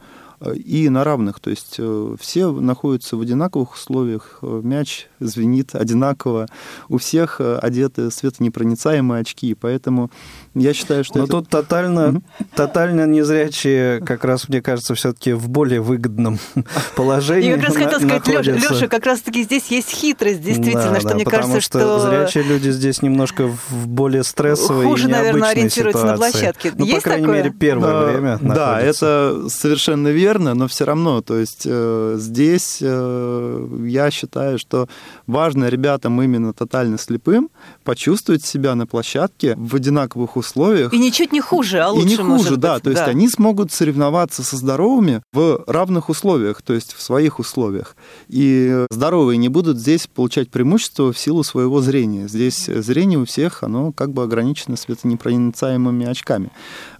и 0.55 0.89
на 0.89 1.03
равных. 1.03 1.39
То 1.39 1.49
есть 1.49 1.75
э, 1.77 2.15
все 2.19 2.51
находятся 2.51 3.17
в 3.17 3.21
одинаковых 3.21 3.73
условиях, 3.73 4.39
мяч 4.41 5.07
звенит 5.19 5.75
одинаково, 5.75 6.47
у 6.89 6.97
всех 6.97 7.39
одеты 7.39 8.11
светонепроницаемые 8.11 9.21
очки, 9.21 9.53
поэтому 9.53 10.11
я 10.53 10.73
считаю, 10.73 11.03
что... 11.03 11.19
Но 11.19 11.23
это... 11.25 11.31
тут 11.33 11.49
тотально, 11.49 12.21
тотально 12.55 13.05
незрячие, 13.05 14.01
как 14.01 14.25
раз, 14.25 14.49
мне 14.49 14.61
кажется, 14.61 14.95
все-таки 14.95 15.33
в 15.33 15.49
более 15.49 15.81
выгодном 15.81 16.39
положении 16.95 17.49
Я 17.49 17.55
как 17.55 17.65
раз 17.65 17.75
хотела 17.75 17.99
сказать, 17.99 18.27
Леша, 18.27 18.51
Леша, 18.51 18.87
как 18.87 19.05
раз-таки 19.05 19.43
здесь 19.43 19.67
есть 19.67 19.89
хитрость, 19.89 20.41
действительно, 20.41 20.91
да, 20.91 20.99
что 20.99 21.09
да, 21.09 21.15
мне 21.15 21.25
кажется, 21.25 21.61
что... 21.61 21.79
что... 21.79 21.99
зрячие 21.99 22.43
люди 22.43 22.69
здесь 22.69 23.01
немножко 23.01 23.47
в 23.47 23.87
более 23.87 24.23
стрессовой 24.23 24.85
Хуже, 24.85 25.07
и 25.07 25.11
наверное, 25.11 25.49
ориентируются 25.49 26.01
ситуации. 26.01 26.23
на 26.23 26.31
площадке. 26.31 26.71
Ну, 26.75 26.85
есть 26.85 26.97
по 26.97 27.01
крайней 27.03 27.25
такое? 27.25 27.37
мере, 27.37 27.53
первое 27.57 27.91
да, 27.91 28.05
время 28.05 28.39
Да, 28.41 28.81
это 28.81 29.45
совершенно 29.47 30.09
верно, 30.09 30.30
но 30.39 30.67
все 30.67 30.85
равно, 30.85 31.21
то 31.21 31.37
есть 31.37 31.63
э, 31.65 32.15
здесь 32.17 32.79
э, 32.81 33.67
я 33.87 34.11
считаю, 34.11 34.57
что 34.57 34.87
важно 35.27 35.69
ребятам 35.69 36.21
именно 36.21 36.53
тотально 36.53 36.97
слепым 36.97 37.49
почувствовать 37.83 38.45
себя 38.45 38.75
на 38.75 38.85
площадке 38.85 39.55
в 39.57 39.75
одинаковых 39.75 40.37
условиях. 40.37 40.93
И 40.93 40.97
ничуть 40.97 41.31
не 41.31 41.41
хуже, 41.41 41.79
а 41.79 41.89
лучше, 41.89 42.07
И 42.07 42.09
не 42.09 42.15
хуже, 42.15 42.57
да. 42.57 42.75
Быть. 42.75 42.83
То 42.83 42.89
есть 42.91 43.03
да. 43.03 43.09
они 43.09 43.27
смогут 43.29 43.71
соревноваться 43.71 44.43
со 44.43 44.55
здоровыми 44.57 45.21
в 45.33 45.63
равных 45.67 46.09
условиях, 46.09 46.61
то 46.61 46.73
есть 46.73 46.93
в 46.93 47.01
своих 47.01 47.39
условиях. 47.39 47.95
И 48.27 48.85
здоровые 48.89 49.37
не 49.37 49.49
будут 49.49 49.77
здесь 49.77 50.07
получать 50.07 50.49
преимущество 50.49 51.11
в 51.11 51.17
силу 51.17 51.43
своего 51.43 51.81
зрения. 51.81 52.27
Здесь 52.27 52.65
зрение 52.65 53.19
у 53.19 53.25
всех, 53.25 53.63
оно 53.63 53.91
как 53.91 54.11
бы 54.11 54.23
ограничено 54.23 54.77
светонепроницаемыми 54.77 56.05
очками. 56.05 56.51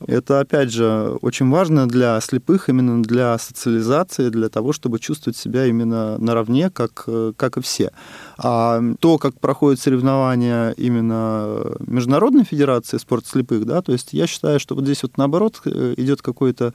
Это, 0.05 0.39
опять 0.39 0.71
же, 0.71 1.17
очень 1.21 1.49
важно 1.49 1.87
для 1.87 2.19
слепых, 2.21 2.69
именно 2.69 3.01
для 3.03 3.20
социализации, 3.39 4.29
для 4.29 4.49
того, 4.49 4.73
чтобы 4.73 4.99
чувствовать 4.99 5.37
себя 5.37 5.65
именно 5.65 6.17
наравне, 6.17 6.69
как, 6.69 7.07
как 7.35 7.57
и 7.57 7.61
все. 7.61 7.91
А 8.37 8.81
то, 8.99 9.17
как 9.17 9.39
проходят 9.39 9.79
соревнования 9.79 10.71
именно 10.71 11.75
Международной 11.79 12.43
Федерации 12.43 12.97
спорта 12.97 13.29
слепых, 13.29 13.65
да, 13.65 13.81
то 13.81 13.91
есть 13.91 14.13
я 14.13 14.27
считаю, 14.27 14.59
что 14.59 14.75
вот 14.75 14.85
здесь 14.85 15.03
вот 15.03 15.17
наоборот 15.17 15.61
э, 15.65 15.93
идет 15.97 16.21
какое-то 16.21 16.73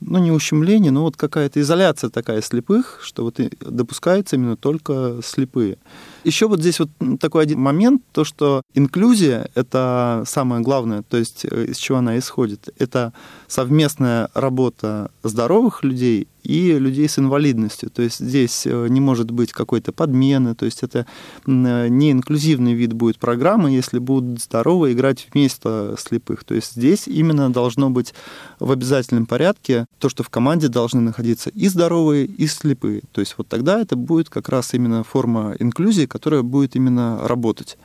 ну, 0.00 0.18
не 0.18 0.30
ущемление, 0.30 0.90
но 0.90 1.02
вот 1.02 1.16
какая-то 1.16 1.60
изоляция 1.60 2.10
такая 2.10 2.42
слепых, 2.42 3.00
что 3.02 3.24
вот 3.24 3.40
допускается 3.60 4.36
именно 4.36 4.56
только 4.56 5.20
слепые. 5.24 5.78
Еще 6.24 6.46
вот 6.46 6.60
здесь 6.60 6.78
вот 6.78 6.90
такой 7.20 7.42
один 7.42 7.60
момент, 7.60 8.02
то, 8.12 8.24
что 8.24 8.62
инклюзия— 8.74 9.50
это 9.54 10.22
самое 10.26 10.62
главное, 10.62 11.02
то 11.02 11.16
есть 11.16 11.44
э, 11.44 11.66
из 11.66 11.78
чего 11.78 11.98
она 11.98 12.18
исходит. 12.18 12.68
Это 12.78 13.12
совместная 13.48 14.28
работа 14.34 15.10
здоровых 15.22 15.82
людей 15.82 16.28
и 16.42 16.72
людей 16.78 17.08
с 17.08 17.18
инвалидностью. 17.18 17.90
То 17.90 18.02
есть 18.02 18.18
здесь 18.18 18.66
э, 18.66 18.88
не 18.88 19.00
может 19.00 19.30
быть 19.30 19.52
какой-то 19.52 19.92
подмены, 19.92 20.54
то 20.54 20.64
есть 20.64 20.82
это 20.82 21.06
э, 21.46 21.88
не 21.88 22.10
инклюзивный 22.10 22.74
вид 22.74 22.92
будет 22.92 23.18
программы, 23.18 23.70
если 23.70 23.98
будут 23.98 24.40
здоровы 24.40 24.92
играть 24.92 25.26
вместо 25.32 25.94
слепых. 25.98 26.44
То 26.44 26.54
есть 26.54 26.72
здесь 26.72 27.06
именно 27.06 27.52
должно 27.52 27.90
быть 27.90 28.14
в 28.58 28.70
обязательном 28.70 29.26
порядке 29.26 29.86
то, 29.98 30.08
что 30.08 30.22
в 30.22 30.30
команде 30.30 30.68
должны 30.68 31.00
находиться 31.00 31.50
и 31.50 31.68
здоровые, 31.68 32.26
и 32.26 32.46
слепые. 32.46 33.02
То 33.12 33.20
есть 33.20 33.34
вот 33.38 33.48
тогда 33.48 33.80
это 33.80 33.96
будет 33.96 34.28
как 34.28 34.48
раз 34.48 34.74
именно 34.74 35.04
форма 35.04 35.54
инклюзии, 35.58 36.06
которая 36.12 36.42
будет 36.42 36.76
именно 36.76 37.26
работать. 37.26 37.78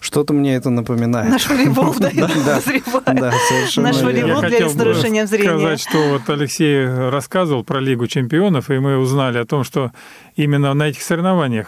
Что-то 0.00 0.32
мне 0.32 0.54
это 0.54 0.70
напоминает. 0.70 1.28
Наш 1.28 1.48
волейбол, 1.48 1.94
да, 1.98 2.10
я 2.12 2.28
подозреваю. 2.28 3.02
Да, 3.06 3.32
совершенно 3.48 3.88
Наш 3.88 4.00
волейбол 4.02 4.40
для 4.42 4.68
с 4.68 4.74
нарушением 4.74 5.26
зрения. 5.26 5.48
сказать, 5.48 5.80
что 5.80 5.98
вот 6.12 6.30
Алексей 6.30 6.86
рассказывал 6.86 7.64
про 7.64 7.80
Лигу 7.80 8.06
чемпионов, 8.06 8.70
и 8.70 8.78
мы 8.78 8.98
узнали 8.98 9.38
о 9.38 9.44
том, 9.44 9.64
что 9.64 9.90
именно 10.36 10.72
на 10.74 10.84
этих 10.88 11.02
соревнованиях 11.02 11.66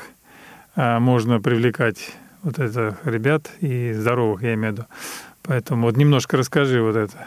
а, 0.76 1.00
можно 1.00 1.40
привлекать 1.40 2.12
вот 2.44 2.60
это 2.60 2.96
ребят 3.04 3.50
и 3.60 3.92
здоровых, 3.92 4.42
я 4.42 4.54
имею 4.54 4.74
в 4.74 4.76
виду. 4.76 4.86
Поэтому 5.42 5.86
вот 5.86 5.96
немножко 5.96 6.36
расскажи 6.36 6.80
вот 6.80 6.94
это. 6.94 7.26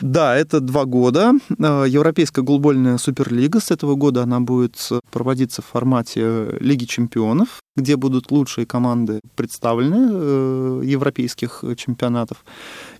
Да, 0.00 0.36
это 0.36 0.60
два 0.60 0.84
года. 0.84 1.32
Э, 1.58 1.84
Европейская 1.88 2.42
голбольная 2.42 2.98
суперлига. 2.98 3.60
С 3.60 3.70
этого 3.70 3.94
года 3.94 4.22
она 4.22 4.40
будет 4.40 4.88
проводиться 5.10 5.62
в 5.62 5.66
формате 5.66 6.56
Лиги 6.60 6.84
чемпионов, 6.84 7.60
где 7.76 7.96
будут 7.96 8.30
лучшие 8.30 8.66
команды 8.66 9.20
представлены 9.36 10.08
э, 10.12 10.82
европейских 10.84 11.64
чемпионатов. 11.76 12.44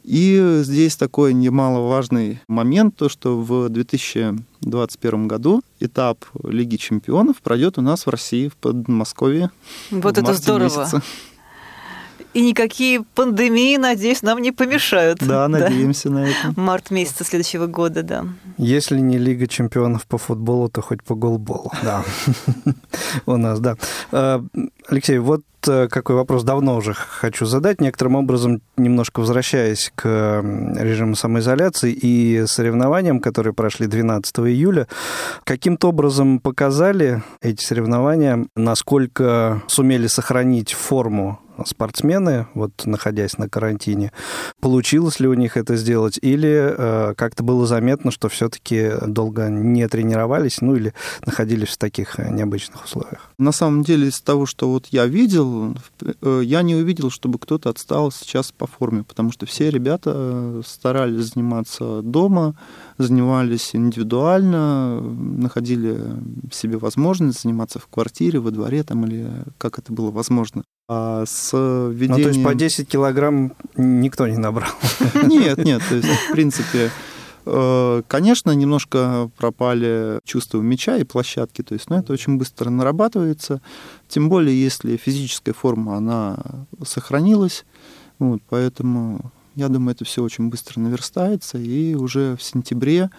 И 0.04 0.60
здесь 0.62 0.96
такой 0.96 1.34
немаловажный 1.34 2.40
момент, 2.48 2.96
то 2.96 3.08
что 3.08 3.40
в 3.40 3.68
2021 3.68 5.28
году 5.28 5.62
этап 5.78 6.24
Лиги 6.44 6.76
чемпионов 6.76 7.40
пройдет 7.42 7.78
у 7.78 7.82
нас 7.82 8.06
в 8.06 8.10
России, 8.10 8.48
в 8.48 8.56
Подмосковье. 8.56 9.50
Вот 9.90 10.16
в 10.16 10.18
это 10.18 10.34
здорово. 10.34 10.64
Месяце. 10.64 11.02
И 12.32 12.42
никакие 12.42 13.02
пандемии, 13.14 13.76
надеюсь, 13.76 14.22
нам 14.22 14.40
не 14.40 14.52
помешают. 14.52 15.18
Да, 15.20 15.48
надеемся 15.48 16.10
на 16.10 16.28
это. 16.28 16.60
Март 16.60 16.90
месяца 16.90 17.24
следующего 17.24 17.66
года, 17.66 18.02
да. 18.02 18.24
Если 18.56 19.00
не 19.00 19.18
Лига 19.18 19.48
чемпионов 19.48 20.06
по 20.06 20.16
футболу, 20.16 20.68
то 20.68 20.80
хоть 20.80 21.02
по 21.02 21.14
голболу. 21.14 21.72
Да. 21.82 22.04
У 23.26 23.36
нас, 23.36 23.58
да. 23.58 23.76
Э, 24.12 24.40
Алексей, 24.86 25.18
вот 25.18 25.42
э, 25.66 25.88
какой 25.88 26.14
вопрос 26.14 26.44
давно 26.44 26.76
уже 26.76 26.94
хочу 26.94 27.46
задать. 27.46 27.80
Некоторым 27.80 28.14
образом, 28.16 28.60
немножко 28.76 29.20
возвращаясь 29.20 29.90
к 29.94 30.06
режиму 30.78 31.16
самоизоляции 31.16 31.92
и 31.92 32.44
соревнованиям, 32.46 33.20
которые 33.20 33.54
прошли 33.54 33.86
12 33.86 34.38
июля, 34.40 34.86
каким-то 35.44 35.88
образом 35.88 36.38
показали 36.38 37.22
эти 37.40 37.64
соревнования, 37.64 38.46
насколько 38.54 39.62
сумели 39.66 40.06
сохранить 40.06 40.72
форму 40.72 41.40
спортсмены, 41.66 42.46
вот 42.54 42.72
находясь 42.86 43.38
на 43.38 43.48
карантине. 43.48 44.12
Получилось 44.60 45.20
ли 45.20 45.28
у 45.28 45.34
них 45.34 45.56
это 45.56 45.76
сделать, 45.76 46.18
или 46.20 46.74
э, 46.76 47.14
как-то 47.16 47.42
было 47.42 47.66
заметно, 47.66 48.10
что 48.10 48.28
все-таки 48.28 48.92
долго 49.06 49.48
не 49.48 49.86
тренировались, 49.88 50.60
ну 50.60 50.76
или 50.76 50.94
находились 51.24 51.68
в 51.68 51.78
таких 51.78 52.18
э, 52.18 52.30
необычных 52.30 52.84
условиях? 52.84 53.30
На 53.38 53.52
самом 53.52 53.82
деле, 53.82 54.08
из 54.08 54.20
того, 54.20 54.46
что 54.46 54.70
вот 54.70 54.86
я 54.90 55.06
видел, 55.06 55.76
э, 56.22 56.42
я 56.44 56.62
не 56.62 56.74
увидел, 56.74 57.10
чтобы 57.10 57.38
кто-то 57.38 57.70
отстал 57.70 58.12
сейчас 58.12 58.52
по 58.52 58.66
форме, 58.66 59.04
потому 59.04 59.32
что 59.32 59.46
все 59.46 59.70
ребята 59.70 60.12
э, 60.14 60.62
старались 60.66 61.32
заниматься 61.32 62.02
дома, 62.02 62.54
занимались 62.98 63.74
индивидуально, 63.74 65.00
находили 65.00 65.98
себе 66.52 66.78
возможность 66.78 67.42
заниматься 67.42 67.78
в 67.78 67.86
квартире, 67.86 68.40
во 68.40 68.50
дворе 68.50 68.82
там 68.82 69.06
или 69.06 69.28
как 69.58 69.78
это 69.78 69.92
было 69.92 70.10
возможно. 70.10 70.62
А 70.92 71.24
с 71.24 71.52
введением... 71.52 72.16
Ну, 72.16 72.22
то 72.24 72.28
есть 72.30 72.42
по 72.42 72.52
10 72.52 72.88
килограмм 72.88 73.52
никто 73.76 74.26
не 74.26 74.38
набрал? 74.38 74.72
Нет, 75.22 75.58
нет, 75.58 75.80
то 75.88 75.94
есть, 75.94 76.08
в 76.08 76.32
принципе, 76.32 76.90
э, 77.46 78.02
Конечно, 78.08 78.50
немножко 78.50 79.30
пропали 79.38 80.18
чувства 80.24 80.60
мяча 80.60 80.96
и 80.96 81.04
площадки, 81.04 81.62
то 81.62 81.74
есть, 81.74 81.88
ну, 81.90 81.96
это 81.96 82.12
очень 82.12 82.38
быстро 82.38 82.70
нарабатывается, 82.70 83.60
тем 84.08 84.28
более, 84.28 84.60
если 84.60 84.96
физическая 84.96 85.54
форма, 85.54 85.96
она 85.96 86.38
сохранилась, 86.84 87.64
вот, 88.18 88.42
поэтому 88.48 89.30
я 89.54 89.68
думаю, 89.68 89.94
это 89.94 90.04
все 90.04 90.24
очень 90.24 90.48
быстро 90.48 90.80
наверстается, 90.80 91.56
и 91.56 91.94
уже 91.94 92.36
в 92.36 92.42
сентябре 92.42 93.10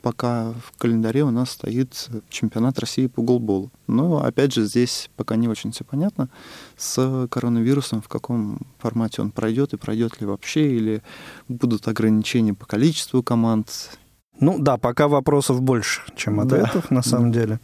пока 0.00 0.52
в 0.52 0.76
календаре 0.78 1.22
у 1.24 1.30
нас 1.30 1.50
стоит 1.50 2.08
чемпионат 2.28 2.78
России 2.78 3.06
по 3.06 3.22
голболу. 3.22 3.70
Но, 3.86 4.24
опять 4.24 4.52
же, 4.52 4.64
здесь 4.64 5.10
пока 5.16 5.36
не 5.36 5.48
очень 5.48 5.72
все 5.72 5.84
понятно 5.84 6.28
с 6.76 7.28
коронавирусом, 7.30 8.00
в 8.00 8.08
каком 8.08 8.60
формате 8.78 9.22
он 9.22 9.30
пройдет 9.30 9.72
и 9.72 9.76
пройдет 9.76 10.20
ли 10.20 10.26
вообще, 10.26 10.74
или 10.74 11.02
будут 11.48 11.88
ограничения 11.88 12.54
по 12.54 12.66
количеству 12.66 13.22
команд. 13.22 13.98
Ну 14.40 14.58
да, 14.58 14.78
пока 14.78 15.08
вопросов 15.08 15.60
больше, 15.60 16.02
чем 16.16 16.40
ответов, 16.40 16.86
да. 16.88 16.96
на 16.96 17.02
самом 17.02 17.32
да. 17.32 17.40
деле. 17.40 17.60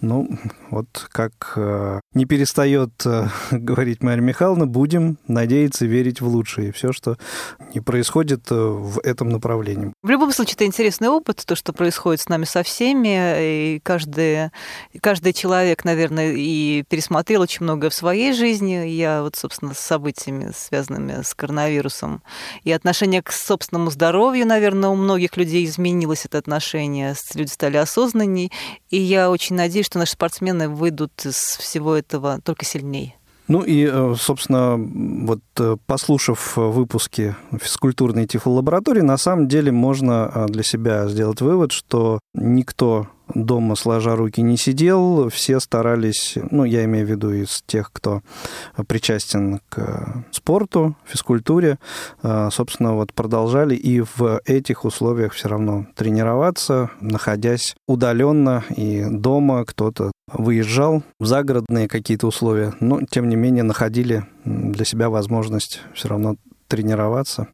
Ну, 0.00 0.28
вот 0.70 1.08
как 1.10 1.54
э, 1.56 2.00
не 2.14 2.24
перестает 2.24 2.90
э, 3.04 3.26
говорить 3.50 4.02
Мария 4.02 4.22
Михайловна, 4.22 4.66
будем 4.66 5.18
надеяться 5.26 5.86
верить 5.86 6.20
в 6.20 6.28
лучшее. 6.28 6.72
Все, 6.72 6.92
что 6.92 7.16
не 7.74 7.80
происходит 7.80 8.50
э, 8.50 8.54
в 8.54 9.00
этом 9.00 9.28
направлении. 9.28 9.92
В 10.02 10.08
любом 10.08 10.32
случае, 10.32 10.54
это 10.54 10.66
интересный 10.66 11.08
опыт, 11.08 11.42
то, 11.44 11.56
что 11.56 11.72
происходит 11.72 12.20
с 12.20 12.28
нами 12.28 12.44
со 12.44 12.62
всеми. 12.62 13.74
И 13.74 13.80
каждый, 13.80 14.50
каждый 15.00 15.32
человек, 15.32 15.84
наверное, 15.84 16.32
и 16.32 16.84
пересмотрел 16.88 17.40
очень 17.40 17.64
многое 17.64 17.90
в 17.90 17.94
своей 17.94 18.32
жизни. 18.32 18.88
Я 18.88 19.22
вот, 19.22 19.34
собственно, 19.34 19.74
с 19.74 19.80
событиями, 19.80 20.52
связанными 20.54 21.22
с 21.22 21.34
коронавирусом. 21.34 22.22
И 22.62 22.70
отношение 22.70 23.22
к 23.22 23.32
собственному 23.32 23.90
здоровью, 23.90 24.46
наверное, 24.46 24.90
у 24.90 24.94
многих 24.94 25.36
людей 25.36 25.64
изменилось 25.64 26.24
это 26.24 26.38
отношение. 26.38 27.14
Люди 27.34 27.50
стали 27.50 27.78
осознанней. 27.78 28.52
И 28.90 28.98
я 28.98 29.30
очень 29.30 29.56
надеюсь, 29.56 29.87
что 29.88 29.98
наши 29.98 30.12
спортсмены 30.12 30.68
выйдут 30.68 31.12
из 31.24 31.36
всего 31.36 31.94
этого 31.94 32.40
только 32.42 32.64
сильнее. 32.64 33.14
Ну 33.48 33.62
и, 33.62 33.88
э, 33.90 34.14
собственно, 34.18 34.76
вот 34.76 35.40
э, 35.58 35.76
послушав 35.86 36.58
выпуски 36.58 37.34
физкультурной 37.58 38.26
тифлолаборатории, 38.26 39.00
на 39.00 39.16
самом 39.16 39.48
деле 39.48 39.72
можно 39.72 40.30
э, 40.32 40.46
для 40.48 40.62
себя 40.62 41.08
сделать 41.08 41.40
вывод, 41.40 41.72
что 41.72 42.20
никто 42.34 43.08
дома 43.34 43.74
сложа 43.74 44.16
руки 44.16 44.42
не 44.42 44.56
сидел, 44.56 45.28
все 45.28 45.60
старались, 45.60 46.36
ну, 46.50 46.64
я 46.64 46.84
имею 46.84 47.06
в 47.06 47.10
виду 47.10 47.32
из 47.32 47.62
тех, 47.66 47.90
кто 47.92 48.22
причастен 48.86 49.60
к 49.68 50.24
спорту, 50.30 50.96
физкультуре, 51.04 51.78
собственно, 52.22 52.94
вот 52.94 53.12
продолжали 53.12 53.74
и 53.74 54.00
в 54.00 54.40
этих 54.44 54.84
условиях 54.84 55.32
все 55.32 55.48
равно 55.48 55.86
тренироваться, 55.94 56.90
находясь 57.00 57.74
удаленно 57.86 58.64
и 58.76 59.04
дома, 59.08 59.64
кто-то 59.64 60.12
выезжал 60.32 61.02
в 61.18 61.26
загородные 61.26 61.88
какие-то 61.88 62.26
условия, 62.26 62.74
но, 62.80 63.00
тем 63.02 63.28
не 63.28 63.36
менее, 63.36 63.62
находили 63.62 64.26
для 64.44 64.84
себя 64.84 65.10
возможность 65.10 65.80
все 65.94 66.08
равно 66.08 66.36
тренироваться. 66.68 67.48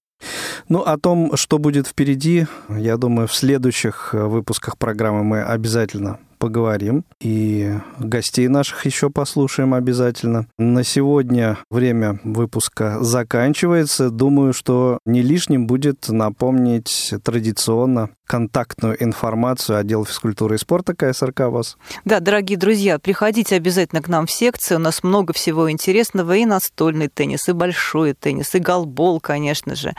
Ну, 0.69 0.81
о 0.81 0.97
том, 0.99 1.37
что 1.37 1.59
будет 1.59 1.87
впереди, 1.87 2.47
я 2.69 2.97
думаю, 2.97 3.29
в 3.29 3.35
следующих 3.35 4.15
выпусках 4.15 4.79
программы 4.79 5.23
мы 5.23 5.43
обязательно 5.43 6.19
поговорим. 6.45 7.07
И 7.23 7.73
гостей 7.99 8.49
наших 8.49 8.85
еще 8.85 9.09
послушаем 9.09 9.73
обязательно. 9.73 10.47
На 10.59 10.85
сегодня 10.85 11.57
время 11.71 12.21
выпуска 12.23 12.99
заканчивается. 13.03 14.11
Думаю, 14.11 14.53
что 14.53 14.99
не 15.07 15.23
лишним 15.23 15.67
будет 15.67 16.11
напомнить 16.11 17.15
традиционно 17.25 18.11
контактную 18.27 19.03
информацию 19.03 19.79
отдела 19.79 20.05
физкультуры 20.05 20.55
и 20.55 20.59
спорта 20.59 20.95
КСРК 20.95 21.41
ВОЗ. 21.41 21.77
Да, 22.05 22.21
дорогие 22.21 22.59
друзья, 22.59 22.99
приходите 22.99 23.57
обязательно 23.57 24.03
к 24.03 24.09
нам 24.09 24.27
в 24.27 24.31
секцию. 24.31 24.79
У 24.79 24.81
нас 24.81 25.03
много 25.03 25.33
всего 25.33 25.71
интересного. 25.71 26.37
И 26.37 26.47
настольный 26.47 27.09
теннис, 27.09 27.49
и 27.49 27.53
большой 27.53 28.15
теннис, 28.15 28.55
и 28.55 28.59
голбол, 28.59 29.21
конечно 29.21 29.75
же. 29.75 29.95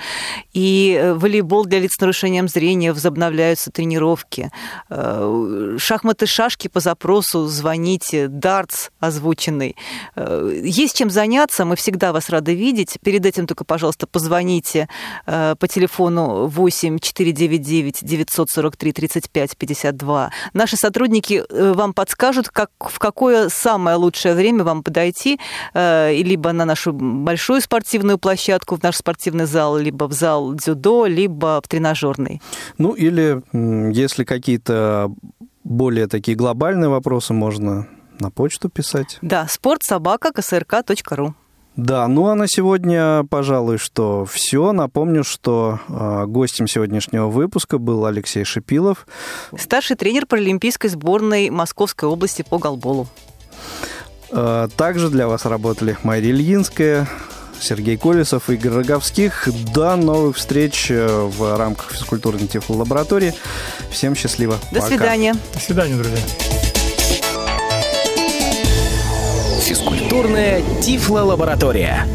И 0.53 0.97
э, 0.99 1.13
волейбол 1.13 1.65
для 1.65 1.79
лиц 1.79 1.93
с 1.95 2.01
нарушением 2.01 2.47
зрения, 2.47 2.93
возобновляются 2.93 3.71
тренировки. 3.71 4.51
Э, 4.89 5.75
шахматы, 5.77 6.25
шашки 6.35 6.67
по 6.67 6.79
запросу, 6.79 7.47
звоните. 7.47 8.27
Дартс 8.27 8.89
озвученный. 8.99 9.75
Э, 10.15 10.51
есть 10.63 10.97
чем 10.97 11.09
заняться, 11.09 11.63
мы 11.65 11.75
всегда 11.75 12.11
вас 12.11 12.29
рады 12.29 12.55
видеть. 12.55 12.97
Перед 13.03 13.25
этим 13.25 13.47
только, 13.47 13.63
пожалуйста, 13.63 14.07
позвоните 14.07 14.87
по 15.25 15.67
телефону 15.67 16.47
8 16.47 16.99
499 16.99 17.99
943 18.01 18.91
35 18.91 19.57
52. 19.57 20.31
Наши 20.53 20.77
сотрудники 20.77 21.43
э, 21.49 21.73
вам 21.73 21.93
подскажут, 21.93 22.49
как, 22.49 22.69
в 22.79 22.99
какое 22.99 23.49
самое 23.49 23.95
лучшее 23.97 24.35
время 24.35 24.63
вам 24.63 24.83
подойти, 24.83 25.39
э, 25.73 26.13
либо 26.13 26.51
на 26.51 26.65
нашу 26.65 26.91
большую 26.93 27.61
спортивную 27.61 28.17
площадку, 28.17 28.75
в 28.75 28.83
наш 28.83 28.97
спортивный 28.97 29.45
зал, 29.45 29.77
либо 29.77 30.05
в 30.05 30.13
зал 30.13 30.53
дзюдо, 30.53 31.05
либо 31.05 31.61
в 31.63 31.67
тренажерный. 31.67 32.41
Ну 32.77 32.91
или 32.91 33.41
если 33.93 34.23
какие-то 34.23 35.11
более 35.65 36.07
такие 36.07 36.37
глобальные 36.37 36.89
вопросы, 36.89 37.33
можно 37.33 37.87
на 38.19 38.31
почту 38.31 38.69
писать. 38.69 39.17
Да, 39.21 39.45
ксрк.ру. 39.45 41.35
Да, 41.75 42.07
ну 42.07 42.27
а 42.27 42.35
на 42.35 42.47
сегодня, 42.47 43.25
пожалуй, 43.29 43.77
что 43.77 44.23
все. 44.23 44.71
Напомню, 44.71 45.25
что 45.25 45.79
э, 45.89 46.25
гостем 46.25 46.67
сегодняшнего 46.67 47.27
выпуска 47.27 47.79
был 47.79 48.05
Алексей 48.05 48.45
Шипилов. 48.45 49.05
Старший 49.57 49.97
тренер 49.97 50.25
паралимпийской 50.25 50.89
сборной 50.89 51.49
Московской 51.49 52.07
области 52.07 52.45
по 52.49 52.59
голболу. 52.59 53.09
Э, 54.31 54.69
также 54.77 55.09
для 55.09 55.27
вас 55.27 55.45
работали 55.45 55.97
Майя 56.03 56.23
Ильинская, 56.23 57.09
Сергей 57.59 57.97
Колесов, 57.97 58.49
Игорь 58.49 58.73
Роговских. 58.73 59.47
До 59.73 59.95
новых 59.95 60.37
встреч 60.37 60.87
э, 60.89 61.07
в 61.07 61.57
рамках 61.57 61.91
физкультурной 61.91 62.47
лаборатории. 62.69 63.33
Всем 63.89 64.15
счастливо. 64.15 64.59
До 64.71 64.81
Пока. 64.81 64.87
свидания. 64.87 65.35
До 65.53 65.59
свидания, 65.59 65.95
друзья. 65.95 66.17
Физкультурная 69.61 70.61
Тифло-лаборатория. 70.81 72.07